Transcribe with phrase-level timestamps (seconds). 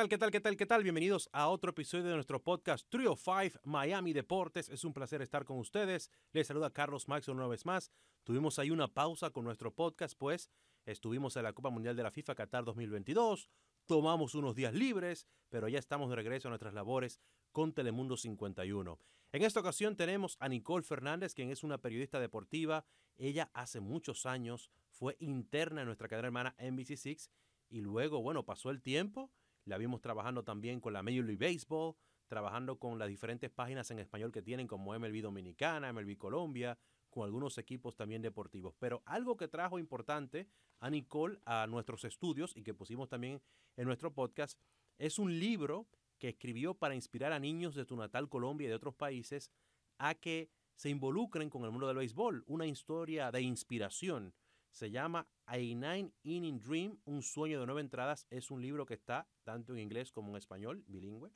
[0.00, 0.82] tal, qué tal, qué tal, qué tal?
[0.82, 4.70] Bienvenidos a otro episodio de nuestro podcast Trio 5 Miami Deportes.
[4.70, 6.10] Es un placer estar con ustedes.
[6.32, 7.92] Les saluda Carlos Max una vez más.
[8.24, 10.50] Tuvimos ahí una pausa con nuestro podcast, pues
[10.86, 13.50] estuvimos en la Copa Mundial de la FIFA Qatar 2022.
[13.84, 17.20] Tomamos unos días libres, pero ya estamos de regreso a nuestras labores
[17.52, 18.98] con Telemundo 51.
[19.32, 22.86] En esta ocasión tenemos a Nicole Fernández, quien es una periodista deportiva.
[23.18, 27.28] Ella hace muchos años fue interna en nuestra cadena hermana NBC6
[27.68, 29.30] y luego, bueno, pasó el tiempo
[29.64, 31.94] la vimos trabajando también con la Major League Baseball,
[32.26, 36.78] trabajando con las diferentes páginas en español que tienen como MLB Dominicana, MLB Colombia,
[37.10, 38.74] con algunos equipos también deportivos.
[38.78, 43.42] Pero algo que trajo importante a Nicole a nuestros estudios y que pusimos también
[43.76, 44.58] en nuestro podcast
[44.98, 48.76] es un libro que escribió para inspirar a niños de tu natal Colombia y de
[48.76, 49.50] otros países
[49.98, 54.32] a que se involucren con el mundo del béisbol, una historia de inspiración.
[54.70, 58.26] Se llama A Nine Inning Dream, un sueño de nueve entradas.
[58.30, 61.30] Es un libro que está tanto en inglés como en español, bilingüe.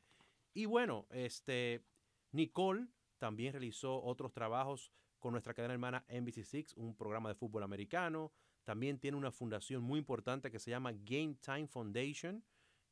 [0.55, 1.85] Y bueno, este,
[2.33, 2.87] Nicole
[3.19, 8.33] también realizó otros trabajos con nuestra cadena hermana NBC6, un programa de fútbol americano.
[8.65, 12.45] También tiene una fundación muy importante que se llama Game Time Foundation,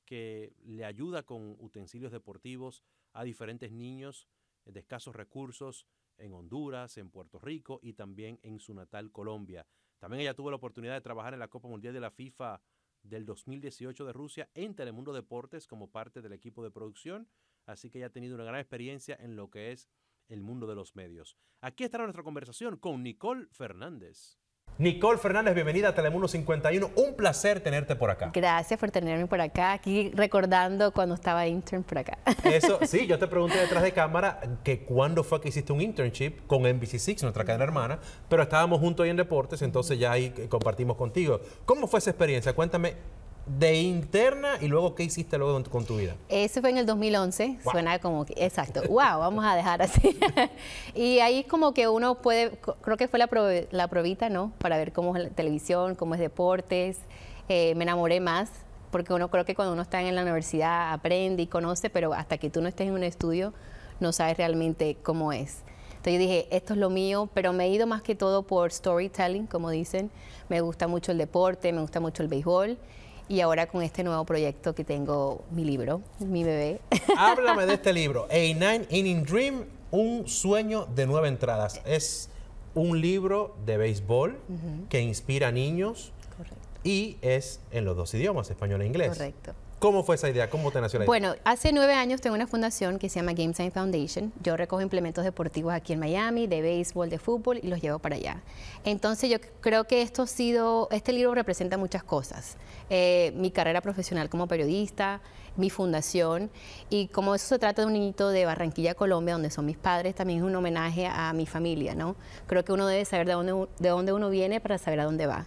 [0.05, 2.83] que le ayuda con utensilios deportivos
[3.13, 4.29] a diferentes niños
[4.65, 5.87] de escasos recursos
[6.19, 9.67] en Honduras, en Puerto Rico y también en su natal Colombia.
[10.03, 12.61] También ella tuvo la oportunidad de trabajar en la Copa Mundial de la FIFA
[13.05, 17.29] del 2018 de Rusia en Telemundo Deportes como parte del equipo de producción,
[17.67, 19.89] así que ella ha tenido una gran experiencia en lo que es
[20.27, 21.37] el mundo de los medios.
[21.61, 24.41] Aquí está nuestra conversación con Nicole Fernández.
[24.79, 26.93] Nicole Fernández, bienvenida a Telemundo 51.
[26.97, 28.31] Un placer tenerte por acá.
[28.33, 32.17] Gracias por tenerme por acá, aquí recordando cuando estaba intern por acá.
[32.45, 36.47] Eso, sí, yo te pregunté detrás de cámara que cuándo fue que hiciste un internship
[36.47, 37.99] con NBC6, nuestra cadena hermana,
[38.31, 41.43] pero estábamos juntos ahí en deportes, entonces ya ahí compartimos contigo.
[41.67, 42.55] ¿Cómo fue esa experiencia?
[42.55, 42.95] Cuéntame
[43.47, 46.15] de interna y luego qué hiciste luego con tu vida.
[46.29, 50.19] Eso fue en el 2011, suena como que, exacto, wow, vamos a dejar así.
[50.95, 52.53] y ahí como que uno puede,
[52.83, 53.29] creo que fue la,
[53.71, 54.53] la probita, ¿no?
[54.59, 56.99] Para ver cómo es la televisión, cómo es deportes,
[57.49, 58.51] eh, me enamoré más,
[58.91, 62.39] porque uno creo que cuando uno está en la universidad aprende y conoce, pero hasta
[62.39, 63.53] que tú no estés en un estudio
[63.99, 65.63] no sabes realmente cómo es.
[65.91, 68.73] Entonces yo dije, esto es lo mío, pero me he ido más que todo por
[68.73, 70.11] storytelling, como dicen.
[70.49, 72.77] Me gusta mucho el deporte, me gusta mucho el béisbol
[73.33, 76.81] y ahora con este nuevo proyecto que tengo, mi libro, mi bebé.
[77.17, 81.81] Háblame de este libro, A Nine Inning Dream, un sueño de nueve entradas.
[81.87, 82.29] Es
[82.75, 84.39] un libro de béisbol
[84.91, 86.13] que inspira a niños
[86.85, 89.17] y es en los dos idiomas, español e inglés.
[89.17, 89.55] Correcto.
[89.83, 90.49] ¿Cómo fue esa idea?
[90.49, 91.05] ¿Cómo te nació?
[91.07, 94.33] Bueno, hace nueve años tengo una fundación que se llama Game Time Foundation.
[94.41, 98.15] Yo recojo implementos deportivos aquí en Miami, de béisbol, de fútbol, y los llevo para
[98.15, 98.43] allá.
[98.85, 102.59] Entonces yo creo que esto ha sido, este libro representa muchas cosas.
[102.91, 105.21] Eh, mi carrera profesional como periodista,
[105.57, 106.49] mi fundación,
[106.89, 110.15] y como eso se trata de un niñito de Barranquilla, Colombia, donde son mis padres,
[110.15, 112.15] también es un homenaje a mi familia, ¿no?
[112.47, 115.27] Creo que uno debe saber de dónde, de dónde uno viene para saber a dónde
[115.27, 115.45] va.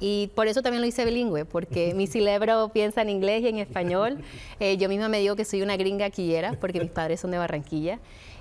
[0.00, 3.58] Y por eso también lo hice bilingüe, porque mi cerebro piensa en inglés y en
[3.58, 4.18] español.
[4.60, 7.38] Eh, yo misma me digo que soy una gringa quillera, porque mis padres son de
[7.38, 7.98] Barranquilla.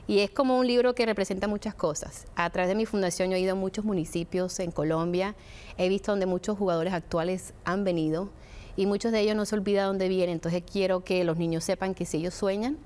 [0.08, 2.28] Y es como un libro que representa muchas cosas.
[2.36, 5.36] A través de mi fundación yo he ido a muchos municipios en Colombia,
[5.78, 8.30] he visto donde muchos jugadores actuales han venido
[8.76, 10.34] y muchos de ellos no se olvidan dónde vienen.
[10.34, 12.78] Entonces quiero que los niños sepan que si ellos sueñan,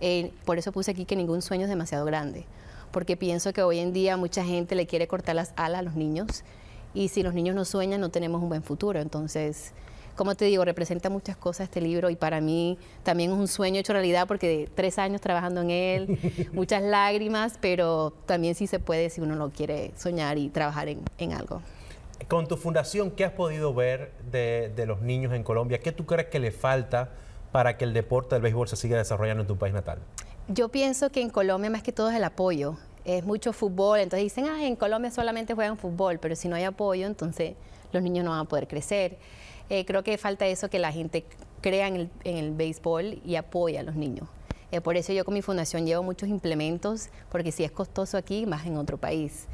[0.00, 2.44] eh, por eso puse aquí que ningún sueño es demasiado grande,
[2.90, 5.94] porque pienso que hoy en día mucha gente le quiere cortar las alas a los
[5.94, 6.44] niños
[6.94, 9.00] y si los niños no sueñan no tenemos un buen futuro.
[9.00, 9.72] Entonces,
[10.16, 13.80] como te digo, representa muchas cosas este libro y para mí también es un sueño
[13.80, 19.10] hecho realidad porque tres años trabajando en él, muchas lágrimas, pero también sí se puede
[19.10, 21.62] si uno lo quiere soñar y trabajar en, algo.
[22.28, 25.80] Con tu fundación, ¿qué has podido ver de, de, los niños en Colombia?
[25.80, 27.10] ¿Qué tú crees que le falta
[27.50, 29.98] para que el deporte del béisbol se siga desarrollando en tu país natal?
[30.46, 34.24] Yo pienso que en Colombia más que todo es el apoyo es mucho fútbol, entonces
[34.24, 37.54] dicen, ah, en Colombia solamente juegan fútbol, pero si no hay apoyo, entonces
[37.92, 39.18] los niños no van a poder crecer.
[39.70, 41.24] Eh, creo que falta eso, que la gente
[41.60, 44.28] crea en el, béisbol y apoya a los niños.
[44.70, 48.46] Eh, por eso yo con mi fundación llevo muchos implementos, porque si es costoso aquí,
[48.46, 49.46] más en otro país.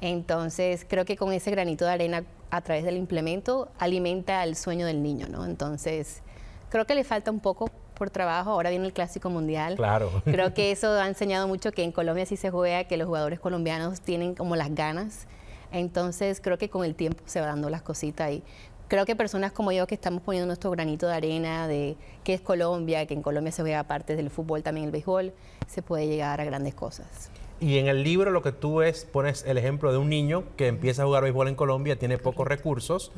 [0.00, 4.86] Entonces, creo que con ese granito de arena a través del implemento alimenta el sueño
[4.86, 5.44] del niño, ¿no?
[5.44, 6.22] Entonces,
[6.70, 7.70] creo que le falta un poco
[8.00, 9.76] por trabajo, ahora viene el Clásico Mundial.
[9.76, 10.10] Claro.
[10.24, 13.38] Creo que eso ha enseñado mucho que en Colombia sí se juega, que los jugadores
[13.38, 15.26] colombianos tienen como las ganas.
[15.70, 18.42] Entonces creo que con el tiempo se va dando las cositas y
[18.88, 21.94] creo que personas como yo que estamos poniendo nuestro granito de arena de
[22.24, 25.34] qué es Colombia, que en Colombia se juega aparte del fútbol, también el béisbol,
[25.68, 27.30] se puede llegar a grandes cosas.
[27.60, 30.68] Y en el libro lo que tú es, pones el ejemplo de un niño que
[30.68, 33.12] empieza a jugar béisbol en Colombia, tiene pocos recursos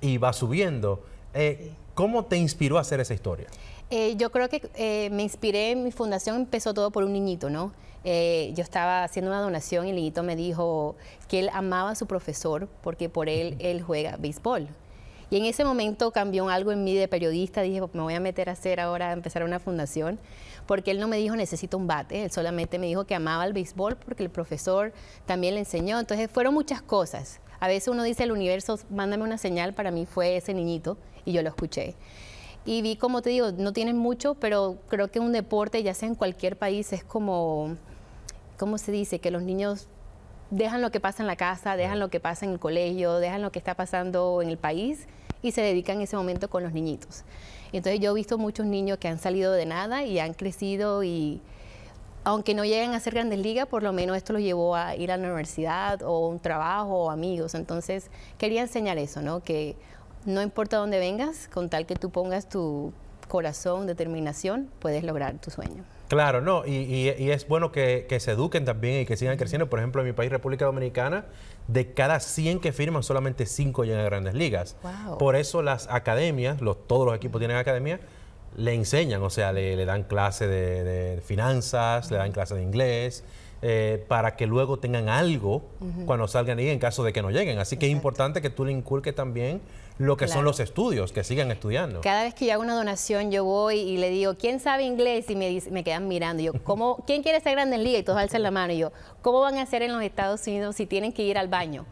[0.00, 1.02] y va subiendo.
[1.34, 3.48] Eh, ¿Cómo te inspiró a hacer esa historia?
[3.90, 7.72] Eh, yo creo que eh, me inspiré, mi fundación empezó todo por un niñito, ¿no?
[8.04, 10.94] Eh, yo estaba haciendo una donación y el niñito me dijo
[11.26, 14.68] que él amaba a su profesor porque por él él juega béisbol.
[15.28, 18.48] Y en ese momento cambió algo en mí de periodista, dije, me voy a meter
[18.48, 20.20] a hacer ahora, a empezar una fundación,
[20.68, 23.52] porque él no me dijo necesito un bate, él solamente me dijo que amaba el
[23.52, 24.92] béisbol porque el profesor
[25.26, 25.98] también le enseñó.
[25.98, 27.40] Entonces fueron muchas cosas.
[27.58, 30.96] A veces uno dice el universo, mándame una señal, para mí fue ese niñito
[31.28, 31.94] y yo lo escuché.
[32.64, 36.08] Y vi, como te digo, no tienen mucho, pero creo que un deporte, ya sea
[36.08, 37.76] en cualquier país, es como,
[38.58, 39.18] ¿cómo se dice?
[39.20, 39.88] Que los niños
[40.50, 43.42] dejan lo que pasa en la casa, dejan lo que pasa en el colegio, dejan
[43.42, 45.06] lo que está pasando en el país
[45.42, 47.24] y se dedican ese momento con los niñitos.
[47.72, 51.42] Entonces yo he visto muchos niños que han salido de nada y han crecido y
[52.24, 55.12] aunque no lleguen a ser grandes ligas, por lo menos esto los llevó a ir
[55.12, 57.54] a la universidad o un trabajo o amigos.
[57.54, 59.40] Entonces quería enseñar eso, ¿no?
[59.40, 59.76] Que
[60.28, 62.92] no importa dónde vengas, con tal que tú pongas tu
[63.28, 65.84] corazón, determinación, puedes lograr tu sueño.
[66.08, 69.68] Claro, no, y, es bueno que, se eduquen también y que sigan creciendo.
[69.68, 71.26] Por ejemplo, en mi país, República Dominicana,
[71.66, 74.76] de cada 100 que firman, solamente 5 llegan a grandes ligas.
[75.18, 78.00] Por eso las academias, los, todos los equipos tienen academia,
[78.56, 83.24] le enseñan, o sea, le, dan clase de, finanzas, le dan clase de inglés,
[83.60, 85.62] eh, para que luego tengan algo
[86.06, 87.58] cuando salgan ahí en caso de que no lleguen.
[87.58, 89.60] Así que es importante que tú le inculques también
[89.98, 92.00] lo que son los estudios, que sigan estudiando.
[92.00, 95.28] Cada vez que yo hago una donación, yo voy y le digo, ¿quién sabe inglés?
[95.28, 96.42] Y me, me quedan mirando.
[96.42, 97.98] yo, ¿cómo, ¿quién quiere ser grande en liga?
[97.98, 98.72] Y todos alzan la mano.
[98.72, 101.48] Y yo, ¿cómo van a hacer en los Estados Unidos si tienen que ir al
[101.48, 101.84] baño?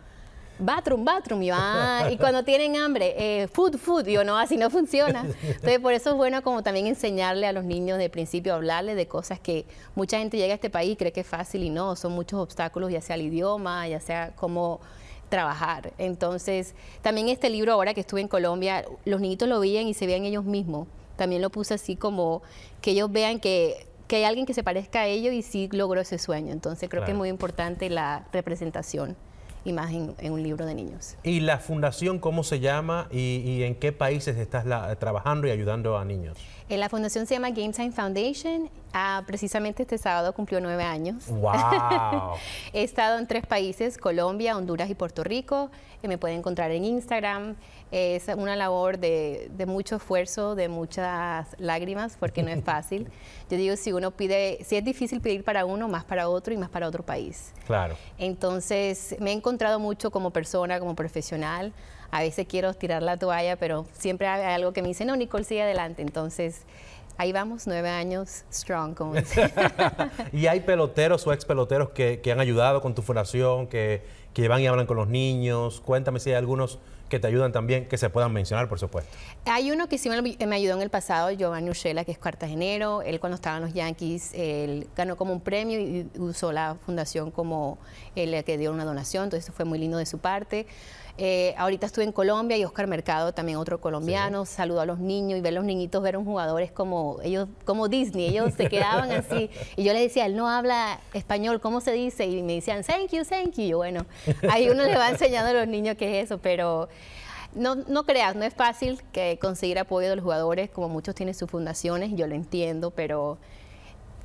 [0.58, 4.56] Bathroom, bathroom, y, ah, y cuando tienen hambre, eh, food, food, y yo no, así
[4.56, 5.26] no funciona.
[5.42, 9.06] Entonces, por eso es bueno como también enseñarle a los niños de principio, hablarle de
[9.06, 11.96] cosas que mucha gente llega a este país y cree que es fácil y no,
[11.96, 14.80] son muchos obstáculos, ya sea el idioma, ya sea cómo
[15.28, 15.92] trabajar.
[15.98, 20.06] Entonces, también este libro ahora que estuve en Colombia, los niñitos lo veían y se
[20.06, 20.86] veían ellos mismos.
[21.16, 22.42] También lo puse así como
[22.80, 26.00] que ellos vean que que hay alguien que se parezca a ellos y sí logró
[26.00, 26.52] ese sueño.
[26.52, 29.16] Entonces creo que es muy importante la representación
[29.66, 31.16] imagen en un libro de niños.
[31.22, 34.64] ¿Y la fundación cómo se llama y, en qué países estás
[34.98, 36.38] trabajando y ayudando a niños?
[36.68, 38.70] Eh, la fundación se llama Game Time Foundation.
[38.98, 41.28] Ah, precisamente este sábado cumplió nueve años.
[41.28, 41.52] ¡Wow!
[42.72, 45.70] He estado en tres países, Colombia, Honduras y Puerto Rico.
[46.02, 47.56] Eh, me pueden encontrar en Instagram.
[47.90, 53.10] es una labor de, de, mucho esfuerzo, de muchas lágrimas, porque no es fácil.
[53.50, 56.56] Yo digo, si uno pide, si es difícil pedir para uno, más para otro y
[56.56, 57.52] más para otro país.
[57.66, 57.96] Claro.
[58.16, 61.74] Entonces, me he encontrado mucho como persona, como profesional
[62.10, 65.44] a veces quiero tirar la toalla, pero siempre hay algo que me dice, no, Nicole,
[65.44, 66.02] sigue adelante.
[66.02, 66.62] Entonces,
[67.16, 68.94] ahí vamos, nueve años strong.
[68.94, 69.14] Como
[70.32, 74.02] ¿Y hay peloteros o ex peloteros que, que han ayudado con tu fundación, que,
[74.32, 75.80] que van y hablan con los niños?
[75.80, 76.78] Cuéntame si hay algunos
[77.08, 79.10] que te ayudan también, que se puedan mencionar, por supuesto.
[79.44, 83.02] Hay uno que sí me, ayudó en el pasado, Giovanni Ushela, que es cartagenero.
[83.02, 87.30] Él cuando estaba en los Yankees, él ganó como un premio y usó la fundación
[87.30, 87.78] como
[88.16, 90.66] el que dio una donación, entonces fue muy lindo de su parte.
[91.18, 95.38] Eh, ahorita estuve en Colombia y Oscar Mercado, también otro colombiano, saludó a los niños
[95.38, 98.68] y ver a los niñitos, ver a un jugador como ellos, como Disney, ellos se
[98.68, 99.50] quedaban así.
[99.76, 102.26] Y yo le decía, él no habla español, ¿cómo se dice?
[102.26, 103.62] Y me decían, thank you, thank you.
[103.62, 104.04] Y bueno,
[104.50, 106.88] ahí uno le va enseñando a los niños qué es eso, pero
[107.54, 111.34] no, no creas, no es fácil que conseguir apoyo de los jugadores, como muchos tienen
[111.34, 113.38] sus fundaciones, yo lo entiendo, pero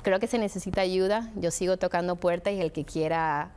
[0.02, 1.30] creo que se necesita ayuda.
[1.36, 3.50] Yo sigo tocando puertas y el que quiera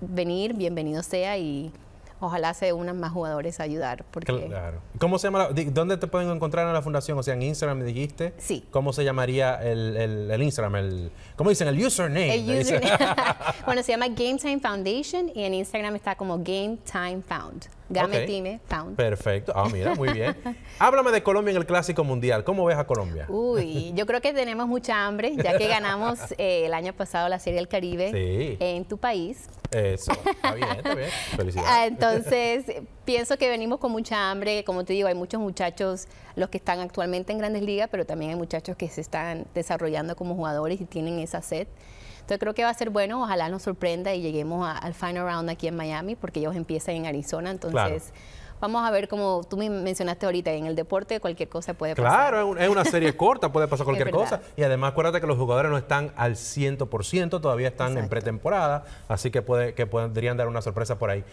[0.00, 1.72] venir, bienvenido sea y
[2.20, 4.04] ojalá se unan más jugadores a ayudar.
[4.10, 4.46] Porque...
[4.46, 4.80] Claro.
[4.98, 5.48] ¿Cómo se llama?
[5.72, 7.18] ¿Dónde te pueden encontrar en la fundación?
[7.18, 8.34] O sea, en Instagram me dijiste.
[8.38, 8.64] Sí.
[8.70, 10.76] ¿Cómo se llamaría el, el, Instagram?
[10.76, 11.68] El, ¿Cómo dicen?
[11.68, 12.34] El username.
[12.34, 12.98] El username.
[13.66, 17.66] bueno, se llama Game Time Foundation y en Instagram está como Game Time Found.
[17.88, 18.96] Game Time Found.
[18.96, 19.52] Perfecto.
[19.54, 20.36] Ah, mira, muy bien.
[20.78, 22.44] Háblame de Colombia en el Clásico Mundial.
[22.44, 23.26] ¿Cómo ves a Colombia?
[23.28, 27.38] Uy, yo creo que tenemos mucha hambre, ya que ganamos eh, el año pasado la
[27.38, 29.48] Serie del Caribe en tu país.
[29.70, 31.08] Eso, está bien, está bien.
[31.36, 31.70] Felicidades.
[31.70, 32.66] Ah, entonces,
[33.04, 34.64] pienso que venimos con mucha hambre.
[34.64, 38.32] Como te digo, hay muchos muchachos, los que están actualmente en grandes ligas, pero también
[38.32, 41.68] hay muchachos que se están desarrollando como jugadores y tienen esa sed.
[42.14, 45.50] Entonces creo que va a ser bueno, ojalá nos sorprenda y lleguemos al final round
[45.50, 48.12] aquí en Miami, porque ellos empiezan en Arizona, entonces...
[48.60, 52.30] Vamos a ver como tú me mencionaste ahorita, en el deporte cualquier cosa puede pasar.
[52.30, 54.40] Claro, es una serie corta, puede pasar cualquier cosa.
[54.56, 59.30] Y además acuérdate que los jugadores no están al 100%, todavía están en pretemporada, así
[59.30, 61.24] que, puede, que podrían dar una sorpresa por ahí.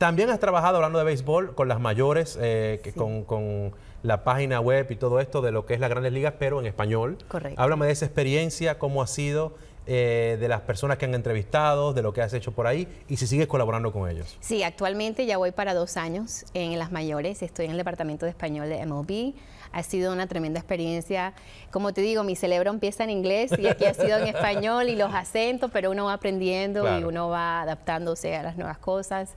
[0.00, 4.86] También has trabajado hablando de béisbol con las mayores, eh, con, con, la página web
[4.90, 7.18] y todo esto de lo que es las grandes ligas, pero en español.
[7.28, 7.60] Correcto.
[7.60, 9.52] Háblame de esa experiencia, cómo ha sido
[9.86, 13.18] eh, de las personas que han entrevistado, de lo que has hecho por ahí y
[13.18, 14.38] si sigues colaborando con ellos.
[14.40, 18.30] Sí, actualmente ya voy para dos años en las mayores, estoy en el departamento de
[18.30, 19.34] español de MLB.
[19.72, 21.32] Ha sido una tremenda experiencia.
[21.70, 24.96] Como te digo, mi cerebro empieza en inglés y aquí ha sido en español y
[24.96, 29.34] los acentos, pero uno va aprendiendo y uno va adaptándose a las nuevas cosas.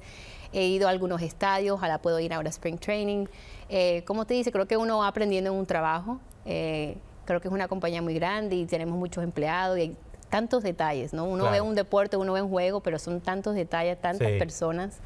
[0.52, 3.26] He ido a algunos estadios, ojalá puedo ir ahora a Spring Training.
[3.70, 6.20] Eh, como te dice, creo que uno va aprendiendo en un trabajo.
[6.46, 9.96] Eh, creo que es una compañía muy grande y tenemos muchos empleados y hay
[10.30, 11.26] tantos detalles, ¿no?
[11.26, 14.98] Uno ve un deporte, uno ve un juego, pero son tantos detalles, tantas personas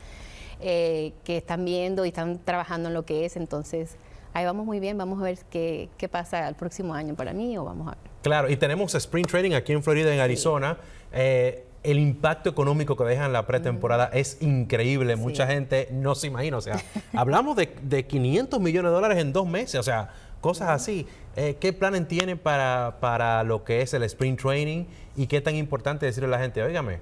[0.62, 3.98] eh, que están viendo y están trabajando en lo que es, entonces
[4.38, 7.58] ahí vamos muy bien, vamos a ver qué, qué pasa el próximo año para mí
[7.58, 8.00] o vamos a ver.
[8.22, 10.78] Claro, y tenemos Spring Training aquí en Florida, en Arizona.
[11.12, 15.16] Eh, el impacto económico que dejan la pretemporada es increíble.
[15.16, 16.58] Mucha gente no se imagina.
[16.58, 16.80] O sea,
[17.14, 19.80] hablamos de, de 500 millones de dólares en dos meses.
[19.80, 20.10] O sea,
[20.42, 21.08] cosas así.
[21.36, 25.56] Eh, ¿Qué planes tienen para, para, lo que es el Spring Training y qué tan
[25.56, 27.00] importante decirle a la gente, oígame,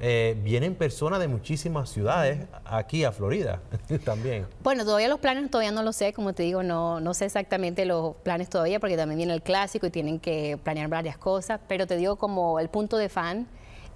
[0.00, 3.60] eh, vienen personas de muchísimas ciudades aquí a Florida
[4.04, 4.46] también.
[4.62, 7.84] Bueno, todavía los planes todavía no lo sé, como te digo, no, no sé exactamente
[7.84, 11.86] los planes todavía porque también viene el clásico y tienen que planear varias cosas, pero
[11.86, 13.48] te digo como el punto de fan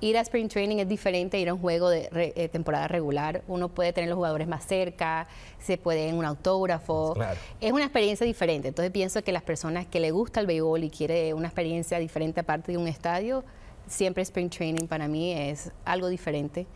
[0.03, 3.43] ir a Spring Training es diferente a ir a un juego de eh, temporada regular.
[3.47, 5.29] Uno puede tener los jugadores más cerca,
[5.61, 7.15] se puede en un autógrafo.
[7.61, 8.69] Es una experiencia diferente.
[8.69, 12.41] Entonces pienso que las personas que le gusta el béisbol y quiere una experiencia diferente
[12.41, 13.45] aparte de un estadio,
[13.87, 16.67] siempre Spring Training para mí es algo diferente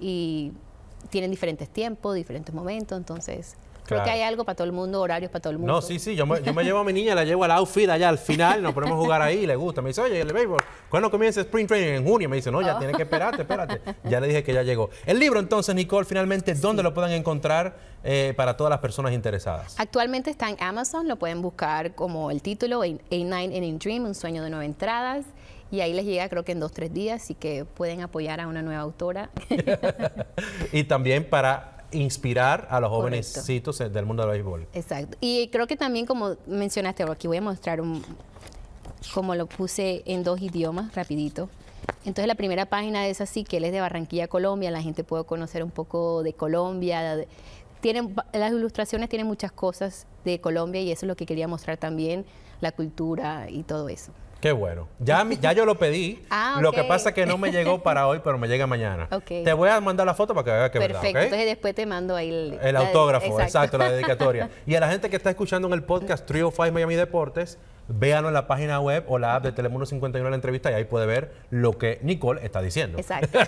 [0.00, 0.52] y
[1.10, 3.56] tienen diferentes tiempos, diferentes momentos, entonces
[3.86, 5.74] Creo que hay algo para todo el mundo, horarios para todo el mundo.
[5.74, 6.16] No, sí, sí.
[6.16, 8.62] Yo me, yo me llevo a mi niña, la llevo al outfit allá al final,
[8.62, 9.80] nos ponemos a jugar ahí le gusta.
[9.80, 11.98] Me dice, oye, el béisbol, ¿cuándo comienza Spring Training?
[11.98, 12.28] En junio.
[12.28, 12.78] Me dice, no, ya oh.
[12.78, 13.80] tienes que esperarte, espérate.
[14.04, 14.90] Ya le dije que ya llegó.
[15.04, 19.78] El libro, entonces, Nicole, finalmente, ¿dónde lo pueden encontrar eh, para todas las personas interesadas?
[19.78, 24.42] Actualmente está en Amazon, lo pueden buscar como el título, A9 in Dream, un sueño
[24.42, 25.24] de nueve entradas
[25.70, 28.46] y ahí les llega creo que en dos, tres días, así que pueden apoyar a
[28.46, 29.30] una nueva autora.
[30.72, 34.66] y también para inspirar a los jovencitos del mundo del béisbol.
[34.72, 35.16] Exacto.
[35.20, 38.02] Y creo que también, como mencionaste, aquí voy a mostrar un,
[39.14, 41.48] como lo puse en dos idiomas, rapidito.
[42.04, 45.24] Entonces la primera página es así, que él es de Barranquilla, Colombia, la gente puede
[45.24, 47.24] conocer un poco de Colombia.
[47.80, 51.76] tienen, las ilustraciones tienen muchas cosas de Colombia y eso es lo que quería mostrar
[51.76, 52.24] también,
[52.60, 54.12] la cultura y todo eso.
[54.40, 54.88] Qué bueno.
[54.98, 56.22] Ya, ya yo lo pedí.
[56.38, 59.08] Ah, lo que pasa es que no me llegó para hoy, pero me llega mañana.
[59.26, 61.04] Te voy a mandar la foto para que veas que Perfecto.
[61.04, 62.58] Verdad, Entonces después te mando ahí el...
[62.62, 63.78] El autógrafo, exacto.
[63.78, 64.50] la dedicatoria.
[64.66, 68.28] y a la gente que está escuchando en el podcast Trio 5 Miami Deportes, véanlo
[68.28, 71.06] en la página web o la app de Telemundo 51 la entrevista y ahí puede
[71.06, 72.98] ver lo que Nicole está diciendo.
[72.98, 73.38] Exacto.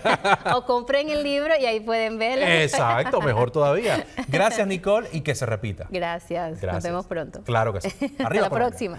[0.55, 2.47] o compren el libro y ahí pueden verlo.
[2.47, 4.07] Exacto, mejor todavía.
[4.29, 5.87] Gracias Nicole y que se repita.
[5.91, 6.63] Gracias.
[6.63, 7.43] Nos vemos pronto.
[7.43, 8.17] Claro que sí.
[8.19, 8.99] Arriba Hasta la próxima.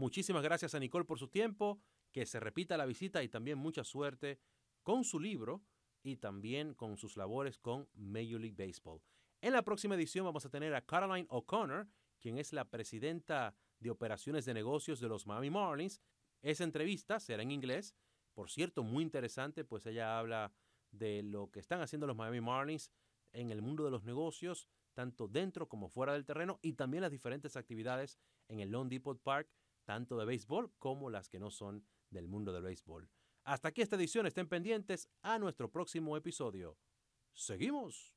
[0.00, 1.78] Muchísimas gracias a Nicole por su tiempo,
[2.10, 4.40] que se repita la visita y también mucha suerte
[4.82, 5.62] con su libro
[6.02, 9.02] y también con sus labores con Major League Baseball.
[9.42, 11.86] En la próxima edición vamos a tener a Caroline O'Connor,
[12.18, 16.00] quien es la presidenta de operaciones de negocios de los Miami Marlins.
[16.40, 17.94] Esa entrevista será en inglés,
[18.32, 20.50] por cierto, muy interesante, pues ella habla
[20.92, 22.90] de lo que están haciendo los Miami Marlins
[23.32, 27.12] en el mundo de los negocios, tanto dentro como fuera del terreno, y también las
[27.12, 29.50] diferentes actividades en el Lone Depot Park
[29.84, 33.08] tanto de béisbol como las que no son del mundo del béisbol.
[33.44, 36.76] Hasta aquí esta edición, estén pendientes a nuestro próximo episodio.
[37.32, 38.14] ¡Seguimos!